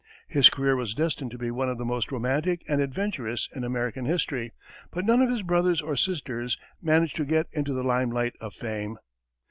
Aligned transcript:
His 0.27 0.49
career 0.49 0.75
was 0.75 0.95
destined 0.95 1.29
to 1.29 1.37
be 1.37 1.51
one 1.51 1.69
of 1.69 1.77
the 1.77 1.85
most 1.85 2.11
romantic 2.11 2.63
and 2.67 2.81
adventurous 2.81 3.47
in 3.53 3.63
American 3.63 4.05
history, 4.05 4.51
but 4.89 5.05
none 5.05 5.21
of 5.21 5.29
his 5.29 5.43
brothers 5.43 5.79
or 5.79 5.95
sisters 5.95 6.57
managed 6.81 7.15
to 7.17 7.23
get 7.23 7.45
into 7.51 7.71
the 7.73 7.83
lime 7.83 8.09
light 8.09 8.33
of 8.41 8.55
fame. 8.55 8.97